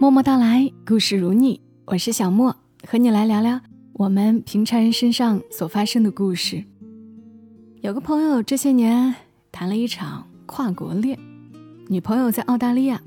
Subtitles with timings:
[0.00, 2.54] 默默到来，故事如你，我是小莫，
[2.86, 3.60] 和你来聊聊
[3.94, 6.62] 我们平常人身上所发生的故事。
[7.80, 9.12] 有个朋友这些年
[9.50, 11.18] 谈了一场跨国恋，
[11.88, 13.02] 女朋友在澳大利亚。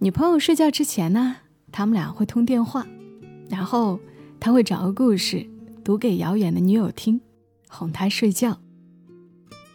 [0.00, 1.36] 女朋友睡觉之前呢，
[1.72, 2.86] 他们俩会通电话，
[3.48, 3.98] 然后
[4.38, 5.48] 他会找个故事
[5.82, 7.18] 读给遥远的女友听，
[7.66, 8.58] 哄她睡觉。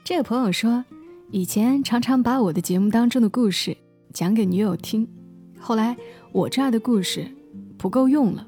[0.03, 0.85] 这个朋友说，
[1.31, 3.75] 以前常常把我的节目当中的故事
[4.13, 5.07] 讲给女友听。
[5.63, 5.95] 后来
[6.33, 7.25] 我这儿的故事
[7.77, 8.45] 不够用了，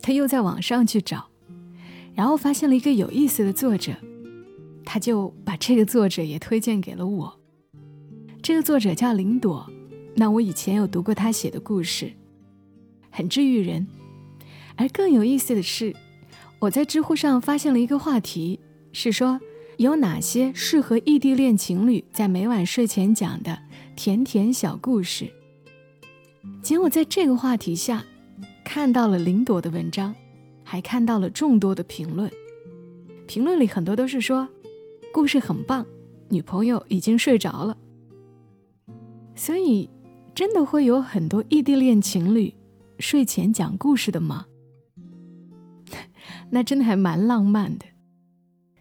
[0.00, 1.28] 他又在网上去找，
[2.14, 3.94] 然后发现了一个有意思的作者，
[4.82, 7.38] 他就把这个作者也推荐给了我。
[8.42, 9.70] 这个作者叫林朵，
[10.16, 12.12] 那我以前有读过他写的故事，
[13.10, 13.86] 很治愈人。
[14.76, 15.94] 而更有意思的是，
[16.60, 18.58] 我在知乎上发现了一个话题，
[18.90, 19.38] 是说
[19.76, 23.58] 有哪些适合异地恋情侣在每晚睡前讲的
[23.94, 25.30] 甜甜小故事。
[26.62, 28.04] 结果在这个话题下，
[28.64, 30.14] 看到了林朵的文章，
[30.64, 32.30] 还看到了众多的评论。
[33.26, 34.48] 评论里很多都是说，
[35.12, 35.86] 故事很棒，
[36.28, 37.76] 女朋友已经睡着了。
[39.34, 39.88] 所以，
[40.34, 42.54] 真的会有很多异地恋情侣
[42.98, 44.46] 睡前讲故事的吗？
[46.50, 47.84] 那真的还蛮浪漫的。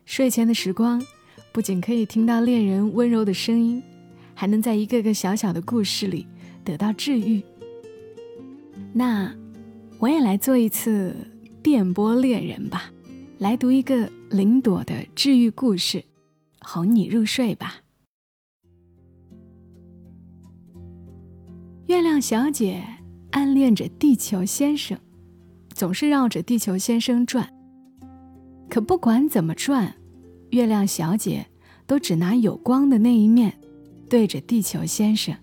[0.05, 1.03] 睡前的时光，
[1.51, 3.83] 不仅可以听到恋人温柔的声音，
[4.33, 6.25] 还能在一个个小小的故事里
[6.67, 7.41] 得到治愈。
[8.91, 9.33] 那，
[9.99, 11.15] 我也来做一次
[11.63, 12.91] 电波恋人吧，
[13.37, 16.03] 来读一个林朵的治愈故事，
[16.59, 17.77] 哄你入睡吧。
[21.85, 22.83] 月亮小姐
[23.31, 24.99] 暗恋着地球先生，
[25.69, 27.49] 总是绕着地球先生转。
[28.69, 29.95] 可不管怎么转，
[30.49, 31.47] 月亮小姐
[31.85, 33.57] 都只拿有光的那一面
[34.09, 35.33] 对着地球先生，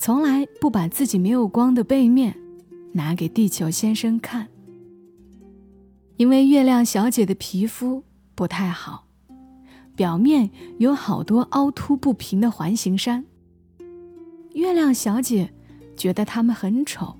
[0.00, 2.34] 从来不把自己没有光的背面。
[2.92, 4.48] 拿给地球先生看，
[6.16, 8.02] 因为月亮小姐的皮肤
[8.34, 9.06] 不太好，
[9.94, 13.24] 表面有好多凹凸不平的环形山。
[14.54, 15.52] 月亮小姐
[15.96, 17.14] 觉得它们很丑，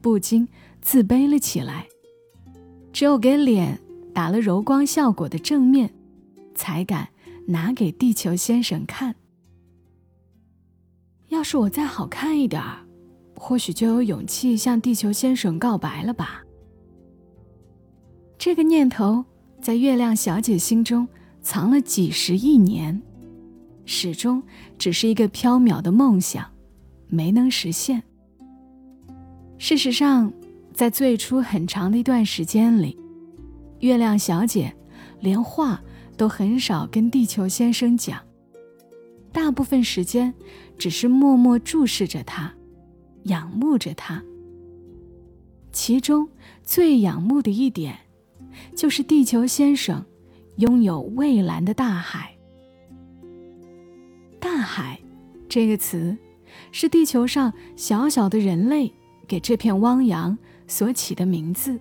[0.00, 0.48] 不禁
[0.82, 1.86] 自卑了起来。
[2.92, 3.78] 只有给脸
[4.12, 5.94] 打了柔光效果的正面，
[6.56, 7.10] 才敢
[7.46, 9.14] 拿给地球先生看。
[11.40, 12.86] 要是我再好看一点儿。
[13.34, 16.42] 或许就有勇气向地球先生告白了吧。
[18.36, 19.24] 这个念头
[19.58, 21.08] 在月亮小姐心中
[21.40, 23.00] 藏了几十亿年，
[23.86, 24.42] 始终
[24.76, 26.44] 只是一个缥缈的梦想，
[27.08, 28.02] 没能实现。
[29.56, 30.30] 事实上，
[30.74, 32.98] 在最初很长的一段时间里，
[33.78, 34.70] 月亮小姐
[35.20, 35.80] 连话
[36.18, 38.20] 都很少跟地球先生讲，
[39.32, 40.34] 大部分时间
[40.78, 42.52] 只是默默注视着他。
[43.24, 44.22] 仰慕着他，
[45.72, 46.26] 其中
[46.62, 47.98] 最仰慕的一点，
[48.74, 50.02] 就是地球先生
[50.56, 52.34] 拥有蔚蓝的大海。
[54.40, 54.98] 大海
[55.50, 56.16] 这个词，
[56.72, 58.90] 是地球上小小的人类
[59.28, 60.36] 给这片汪洋
[60.66, 61.78] 所起的名字。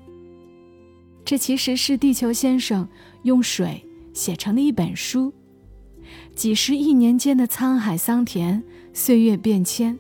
[1.24, 2.86] 这其实是地球先生
[3.24, 3.82] 用水
[4.14, 5.34] 写成的一本书，
[6.36, 9.98] 几十亿年间的沧海桑田，岁月变迁。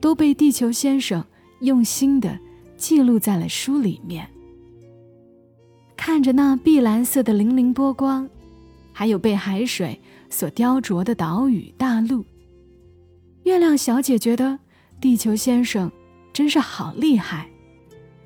[0.00, 1.22] 都被地球先生
[1.60, 2.38] 用心的
[2.78, 4.26] 记录在了书里面。
[5.94, 8.26] 看着那碧蓝色的粼粼波光，
[8.94, 10.00] 还有被海水
[10.30, 12.24] 所雕琢的岛屿大陆，
[13.42, 14.58] 月亮小姐觉得
[15.02, 15.92] 地球先生
[16.32, 17.46] 真是好厉害。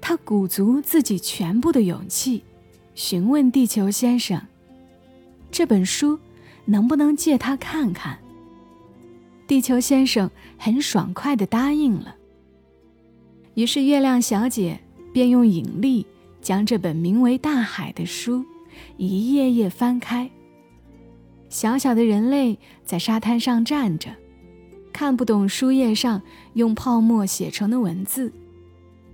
[0.01, 2.45] 她鼓足自己全部的勇气，
[2.95, 4.41] 询问地球先生
[5.51, 6.17] ：“这本书
[6.67, 8.19] 能不能借他看看？”
[9.47, 12.17] 地球先生很爽快地答应了。
[13.55, 14.81] 于是，月亮小姐
[15.13, 16.07] 便用引力
[16.41, 18.45] 将这本名为《大海》的书
[18.97, 20.31] 一页页翻开。
[21.51, 24.11] 小小的人类在沙滩上站着，
[24.93, 26.21] 看不懂书页上
[26.55, 28.33] 用泡沫写成的文字，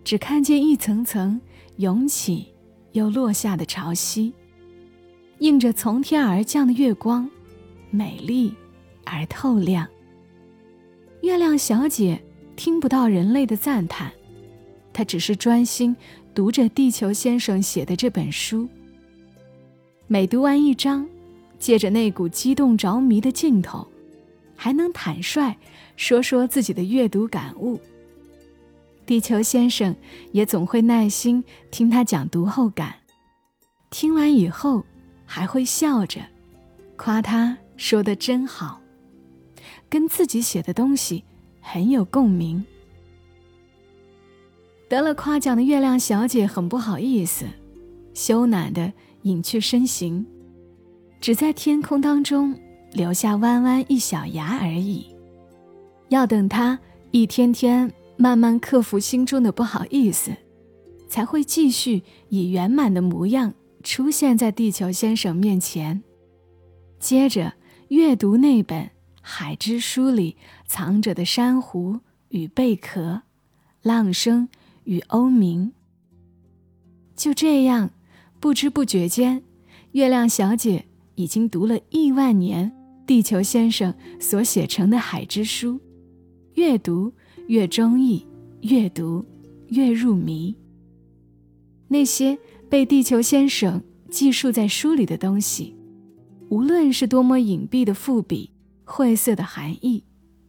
[0.04, 1.38] 只看见一层层
[1.76, 2.46] 涌起
[2.92, 4.32] 又落下的潮汐，
[5.40, 7.28] 映着从天而降的月光，
[7.90, 8.54] 美丽
[9.04, 9.86] 而透亮。
[11.22, 12.20] 月亮小姐
[12.56, 14.10] 听不到人类的赞叹，
[14.92, 15.94] 她只是专心
[16.34, 18.68] 读着地球先生写的这本书。
[20.06, 21.06] 每读完一章，
[21.58, 23.86] 借着那股激动着迷的劲头，
[24.56, 25.56] 还能坦率
[25.96, 27.80] 说说自己的阅读感悟。
[29.06, 29.94] 地球先生
[30.32, 32.94] 也总会耐心听他讲读后感，
[33.90, 34.84] 听完以后
[35.26, 36.20] 还会笑着
[36.96, 38.82] 夸他说的真好。
[39.88, 41.24] 跟自己写的东西
[41.62, 42.62] 很有共鸣。
[44.86, 47.46] 得了夸奖的月亮小姐很不好意思，
[48.12, 48.92] 羞赧的
[49.22, 50.26] 隐去身形，
[51.20, 52.54] 只在天空当中
[52.92, 55.06] 留下弯弯一小牙而已。
[56.10, 56.78] 要等她
[57.10, 60.30] 一天天慢慢克服心中的不好意思，
[61.08, 66.02] 才会继续以圆满的模样出现在地球先生面前。
[66.98, 67.54] 接着
[67.90, 68.84] 阅读那本
[69.20, 72.00] 《海之书》里藏着的珊瑚
[72.30, 73.22] 与贝壳、
[73.82, 74.48] 浪声。
[74.84, 75.72] 与欧明。
[77.14, 77.90] 就这样，
[78.40, 79.44] 不知不觉间，
[79.92, 82.72] 月亮小姐已经读了亿万年
[83.06, 85.74] 地球先生所写成的《海之书》，
[86.54, 87.12] 越读
[87.46, 88.26] 越中意，
[88.62, 89.24] 越读
[89.68, 90.56] 越入迷。
[91.86, 92.36] 那些
[92.68, 95.76] 被地球先生记述在书里的东西，
[96.50, 98.50] 无论是多么隐蔽的伏笔、
[98.84, 100.02] 晦涩的含义，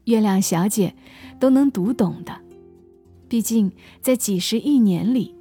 [0.05, 0.95] 月亮小姐
[1.39, 2.41] 都能读懂的。
[3.29, 3.71] 毕竟，
[4.01, 5.35] 在几十亿年里，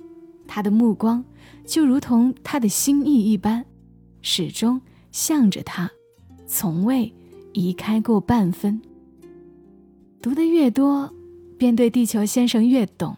[0.46, 1.24] 他的目光
[1.64, 3.64] 就如同他的心意一般，
[4.20, 5.90] 始终向着他，
[6.46, 7.10] 从未
[7.54, 8.82] 移开过半分。
[10.20, 11.10] 读得越多，
[11.56, 13.16] 便对地球先生越懂，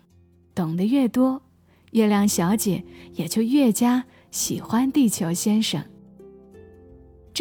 [0.54, 1.42] 懂得越多，
[1.90, 2.84] 月亮小姐
[3.14, 5.84] 也就越加喜欢地球先生。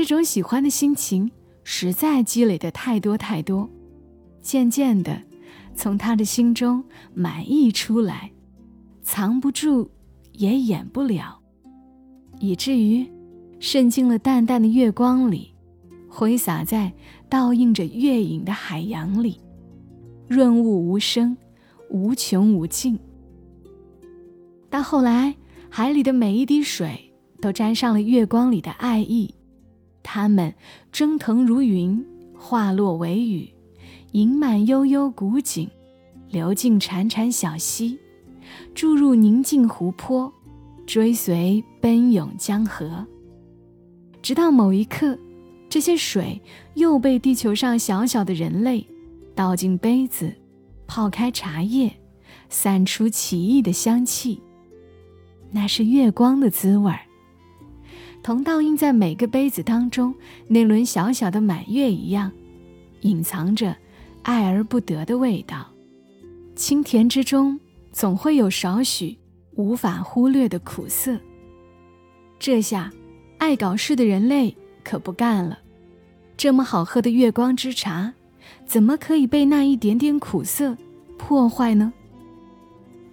[0.01, 1.29] 这种喜欢的心情
[1.63, 3.69] 实在积累的太多太多，
[4.41, 5.21] 渐渐的。
[5.75, 6.83] 从他的心中
[7.13, 8.31] 满溢出来，
[9.03, 9.91] 藏不住，
[10.33, 11.39] 也掩不了，
[12.39, 13.07] 以至于
[13.59, 15.53] 渗进了淡淡的月光里，
[16.09, 16.91] 挥洒在
[17.29, 19.39] 倒映着月影的海洋里，
[20.27, 21.37] 润物无声，
[21.91, 22.97] 无穷无尽。
[24.67, 25.35] 到后来，
[25.69, 29.31] 海里的每一滴水都沾上了月光里的爱意，
[30.03, 30.53] 它们
[30.91, 32.05] 蒸腾如云，
[32.37, 33.49] 化落为雨。
[34.11, 35.69] 盈满悠悠古井，
[36.29, 37.97] 流进潺潺小溪，
[38.75, 40.33] 注入宁静湖泊，
[40.85, 43.05] 追随奔涌江河。
[44.21, 45.17] 直到某一刻，
[45.69, 46.41] 这些水
[46.73, 48.85] 又被地球上小小的人类
[49.33, 50.33] 倒进杯子，
[50.85, 51.95] 泡开茶叶，
[52.49, 54.41] 散出奇异的香气。
[55.51, 56.99] 那是月光的滋味儿，
[58.23, 60.13] 同倒映在每个杯子当中
[60.47, 62.31] 那轮小小的满月一样，
[63.01, 63.75] 隐藏着。
[64.23, 65.65] 爱而不得的味道，
[66.55, 67.59] 清甜之中
[67.91, 69.17] 总会有少许
[69.55, 71.19] 无法忽略的苦涩。
[72.37, 72.91] 这下，
[73.39, 75.57] 爱搞事的人类可不干了。
[76.37, 78.13] 这么好喝的月光之茶，
[78.67, 80.77] 怎么可以被那一点点苦涩
[81.17, 81.91] 破坏呢？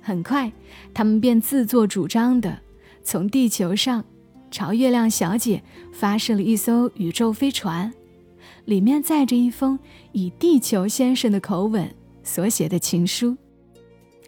[0.02, 0.52] 很快，
[0.92, 2.58] 他们便自作主张的
[3.02, 4.04] 从地球上
[4.50, 5.62] 朝月亮小姐
[5.92, 7.92] 发射了一艘宇宙飞船。
[8.64, 9.78] 里面载着一封
[10.12, 11.90] 以地球先生的口吻
[12.22, 13.34] 所写的情书，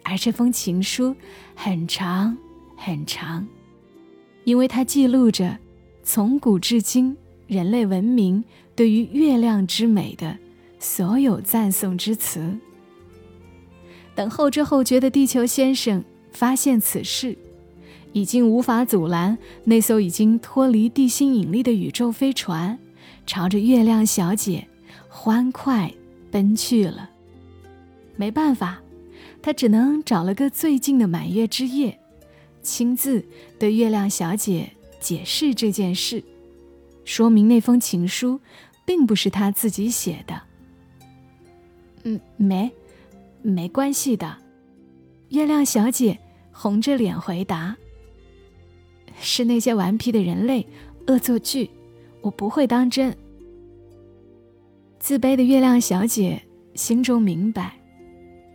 [0.03, 1.15] 而这封情书
[1.55, 2.35] 很长
[2.75, 3.47] 很长，
[4.43, 5.59] 因为它记录着
[6.03, 7.15] 从古至今
[7.45, 8.43] 人类文明
[8.75, 10.35] 对于月亮之美的
[10.79, 12.57] 所有赞颂之词。
[14.15, 17.37] 等后知后觉的地球先生发现此事，
[18.13, 22.77] 已经无法阻拦那艘已经脱离地心引力的宇宙飞船。
[23.25, 24.67] 朝着月亮小姐
[25.07, 25.93] 欢快
[26.31, 27.09] 奔去了。
[28.15, 28.81] 没办法，
[29.41, 31.97] 他只能找了个最近的满月之夜，
[32.61, 33.23] 亲自
[33.59, 36.23] 对月亮小姐解释这件事，
[37.05, 38.39] 说明那封情书
[38.85, 40.41] 并不是他自己写的。
[42.03, 42.71] 嗯，没，
[43.41, 44.37] 没关系的。
[45.29, 46.19] 月亮小姐
[46.51, 47.77] 红着脸回答
[49.21, 50.67] ：“是那些顽皮的人类
[51.07, 51.69] 恶作剧。”
[52.21, 53.17] 我不会当真。
[54.99, 56.39] 自卑的月亮小姐
[56.75, 57.79] 心中明白，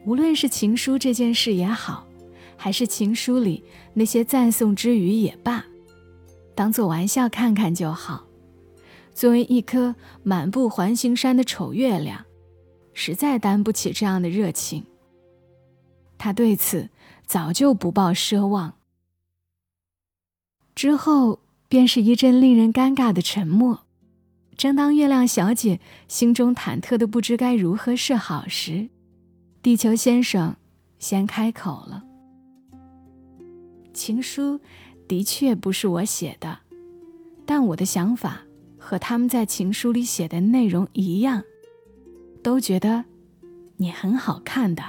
[0.05, 2.07] 无论是情书这件事也好，
[2.57, 5.65] 还是情书里那些赞颂之语也罢，
[6.55, 8.25] 当做玩笑看看就好。
[9.13, 12.25] 作为一颗满布环形山的丑月亮，
[12.95, 14.85] 实在担不起这样的热情。
[16.17, 16.89] 他对此
[17.27, 18.75] 早就不抱奢望。
[20.77, 21.41] 之后。
[21.69, 23.87] 便是一阵令人尴尬的沉默。
[24.57, 28.89] 正当月亮小姐心中忐忑的不知该如何是好时，
[29.63, 30.57] 地球先生
[31.01, 32.05] 先开口了
[33.93, 34.61] ：“情书
[35.09, 36.61] 的确不是我写的，
[37.45, 38.43] 但我的想法
[38.79, 41.43] 和他们在情书里写的内容一样，
[42.45, 43.05] 都觉得
[43.79, 44.83] 你很好看的。”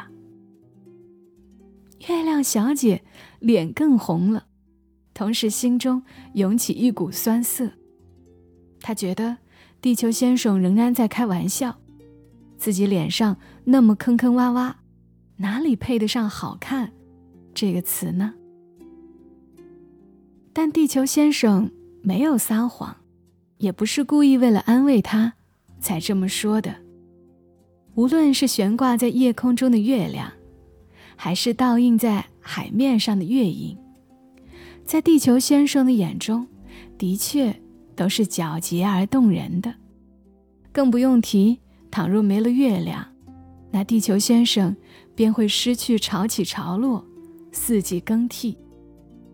[2.08, 3.03] 月亮小姐
[3.39, 4.46] 脸更红了。
[5.17, 6.03] 同时，心中
[6.36, 7.71] 涌起一股酸涩。
[8.79, 9.38] 他觉得
[9.81, 11.79] 地球先生仍然在开玩笑，
[12.59, 14.75] 自己脸上那么坑坑洼洼，
[15.38, 16.93] 哪里配得上好看
[17.55, 18.36] 这个词呢？
[20.53, 21.71] 但地球先生
[22.03, 22.97] 没有撒谎，
[23.57, 25.33] 也不是故意为了安慰他
[25.79, 26.75] 才这么说的。
[27.95, 30.31] 无论是悬挂在夜空中的月亮，
[31.15, 33.75] 还是倒映在海面上的月影，
[34.88, 36.48] 在地球先生的眼中，
[36.98, 37.53] 的确
[37.94, 39.75] 都是皎洁而动人的。
[40.72, 41.60] 更不用提，
[41.91, 43.06] 倘若没了月亮，
[43.70, 44.74] 那地球先生
[45.13, 47.06] 便会失去潮起潮落、
[47.51, 48.58] 四季更替，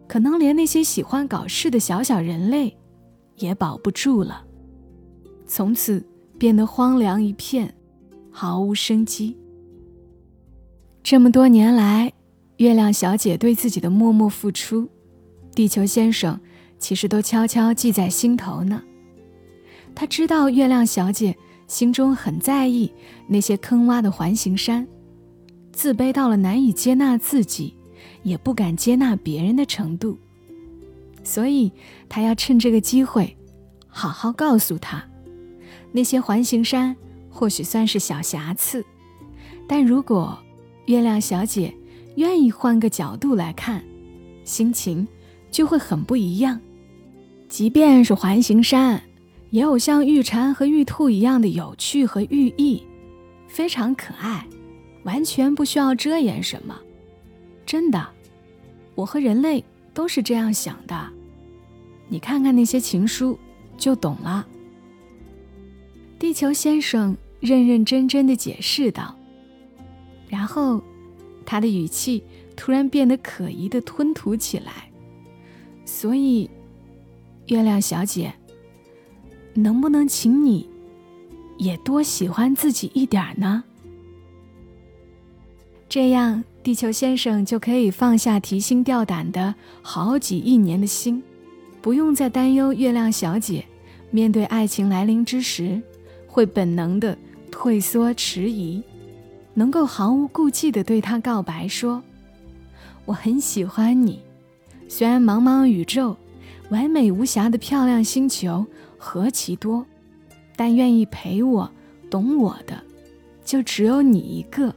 [0.08, 2.76] 可能连那些喜欢搞事的小小人类
[3.38, 4.44] 也保不住了，
[5.46, 6.04] 从此
[6.40, 7.72] 变得荒凉一片。
[8.36, 9.38] 毫无生机。
[11.04, 12.12] 这么多年来，
[12.58, 14.90] 月亮小姐对自己的默默付出，
[15.56, 16.40] 地球先生
[16.80, 18.82] 其实都悄悄记在心头呢。
[19.96, 21.36] 他知道月亮小姐
[21.68, 22.92] 心中很在意
[23.28, 24.88] 那些坑洼的环形山，
[25.72, 27.76] 自卑到了难以接纳自己，
[28.24, 30.18] 也不敢接纳别人的程度，
[31.24, 31.72] 所以
[32.10, 33.38] 他要趁这个机会，
[33.88, 35.04] 好好告诉他，
[35.92, 36.96] 那些环形山。
[37.36, 38.86] 或许算是小瑕疵，
[39.68, 40.38] 但如果
[40.86, 41.74] 月亮小姐
[42.16, 43.84] 愿意换个角度来看，
[44.44, 45.08] 心情
[45.54, 46.60] 就会很不一样。
[47.48, 49.02] 即便是环形山，
[49.52, 52.84] 也有像玉蝉和玉兔一样的有趣和寓意，
[53.48, 54.46] 非常可爱，
[55.04, 56.78] 完全不需要遮掩什么。
[57.66, 58.06] 真的，
[58.96, 61.10] 我和人类都是这样想的。
[62.10, 63.40] 你看看那些情书，
[63.78, 64.46] 就懂了。
[66.20, 67.16] 地球先生。
[67.44, 69.14] 认认真真的解释道，
[70.30, 70.82] 然后，
[71.46, 72.24] 他的语气
[72.56, 74.90] 突然变得可疑的吞吐起来。
[76.04, 76.50] 所以，
[77.48, 78.34] 月亮小姐，
[79.54, 80.68] 能不能请你，
[81.58, 83.64] 也多喜欢自己一点呢？
[85.88, 91.24] 这样，地球先生就可以放下提心吊胆的好几亿年的心，
[91.82, 93.64] 不用再担忧月亮小姐
[94.12, 95.82] 面对爱情来临之时，
[96.28, 97.18] 会本能的。
[97.50, 98.84] 退缩迟疑，
[99.54, 102.04] 能够毫无顾忌的对他告白说
[103.06, 104.20] ：“我很喜欢你，
[104.96, 106.16] 虽然茫茫宇宙，
[106.70, 108.64] 完美无瑕的漂亮星球
[108.96, 109.84] 何其多，
[110.56, 111.72] 但愿意陪我、
[112.12, 112.84] 懂我的，
[113.44, 114.76] 就只有你一个。”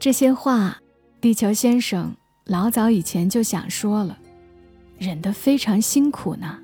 [0.00, 0.80] 这些话，
[1.20, 4.18] 地球先生老早以前就想说了，
[4.98, 6.58] 忍得非常辛苦呢。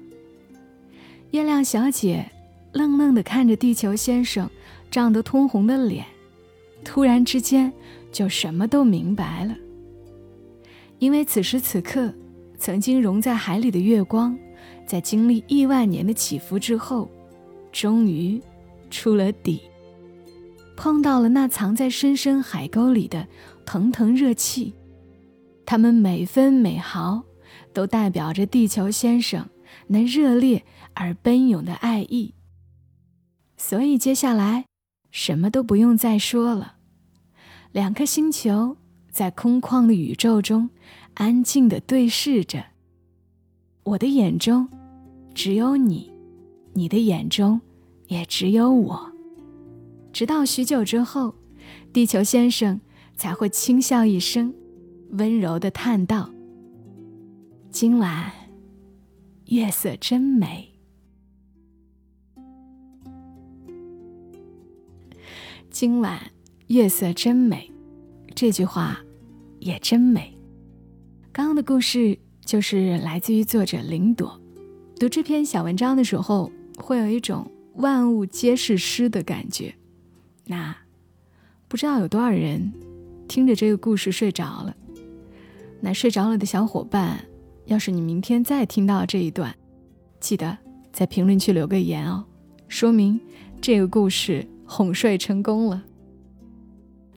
[1.32, 2.24] 月亮小姐
[2.72, 4.48] 愣愣地看着地球先生。
[4.90, 6.06] 涨得通红的脸，
[6.82, 7.70] 突然之间
[8.10, 9.54] 就什么都明白了。
[10.98, 12.12] 因为此时此刻，
[12.58, 14.38] 曾经融在海里的月光，
[14.86, 17.08] 在经历亿万年的起伏之后，
[17.70, 18.40] 终于
[18.90, 19.60] 出了底，
[20.76, 23.26] 碰到了那藏在深深海沟里的
[23.64, 24.74] 腾腾热气。
[25.64, 27.22] 它们每分每毫，
[27.72, 29.48] 都代表着地球先生
[29.86, 30.64] 那热烈
[30.94, 32.34] 而奔涌的爱意。
[33.56, 34.64] 所以接下来。
[35.10, 36.74] 什么都不用再说了，
[37.72, 38.76] 两颗星球
[39.10, 40.70] 在空旷的宇宙中
[41.14, 42.64] 安静地对视着。
[43.84, 44.68] 我的眼中
[45.34, 46.12] 只有你，
[46.74, 47.60] 你的眼中
[48.06, 49.12] 也只有我。
[50.12, 51.34] 直到许久之后，
[51.92, 52.80] 地球先生
[53.16, 54.54] 才会轻笑一声，
[55.10, 56.30] 温柔地叹道
[57.70, 58.32] ：“今晚
[59.46, 60.66] 月色真美。”
[65.70, 66.32] 今晚
[66.68, 67.70] 月色真美，
[68.40, 68.96] 这句话
[69.58, 70.32] 也真美。
[71.32, 74.40] 刚刚的故事就是来自于作者林朵。
[74.96, 79.74] 读这篇小文章的时候，会有一种万物皆是诗的感觉。
[80.46, 80.72] 那
[81.66, 82.72] 不知道有多少人
[83.26, 84.76] 听着这个故事睡着了？
[85.80, 87.24] 那睡着了的小伙伴，
[87.64, 89.52] 要是你明天再听到这一段，
[90.20, 90.56] 记得
[90.92, 92.24] 在评论区留个言哦，
[92.68, 93.20] 说明
[93.60, 94.46] 这个故事。
[94.64, 95.82] 哄睡成功了。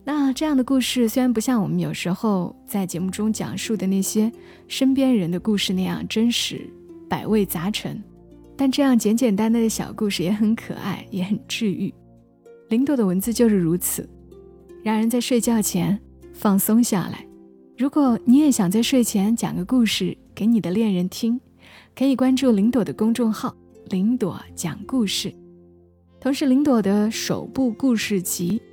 [0.04, 4.30] 那这样的故事虽然不像我们有时候在节目中讲述的那些
[4.66, 6.68] 身边人的故事那样真实、
[7.08, 8.02] 百味杂陈，
[8.56, 11.92] 但这样简简单单的小故事也很可爱，也很治愈。
[12.68, 14.08] 林朵的文字就是如此，
[14.82, 16.00] 让人在睡觉前
[16.32, 17.24] 放松下来。
[17.78, 21.40] 如果你也想在睡前讲个故事给你的恋人听，
[21.94, 23.54] 可以关注林朵的公众号
[23.90, 25.32] “林朵讲故事”。
[26.20, 28.58] 同时，林朵的首部故事集《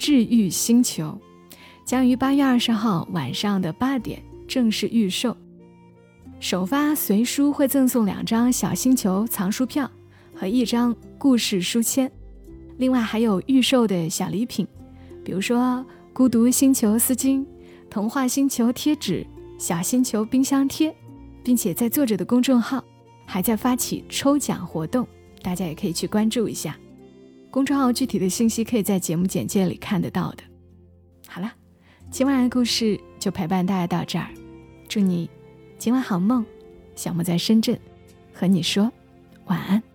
[0.00, 1.04] 治愈星球》
[1.84, 5.36] 将于八月二十号晚上的八点正式预售。
[6.40, 9.88] 首发随书会赠送两张小星球藏书票
[10.34, 12.10] 和一张故事书签，
[12.78, 14.66] 另外还有预售的小礼品，
[15.22, 17.44] 比如说孤独星球丝巾、
[17.90, 19.26] 童话星球贴纸、
[19.58, 20.96] 小星球冰箱贴，
[21.44, 22.82] 并且在作者的公众号
[23.26, 25.06] 还在发起抽奖活动，
[25.42, 26.74] 大家也可以去关注一下。
[27.50, 30.42] 公众号具体的信息可以在节目简介里看得到的。
[31.26, 31.52] 好了，
[32.10, 34.28] 今晚的故事就陪伴大家到这儿，
[34.88, 35.28] 祝你
[35.78, 36.44] 今晚好梦。
[36.94, 37.78] 小莫在深圳，
[38.32, 38.92] 和你说
[39.46, 39.89] 晚安。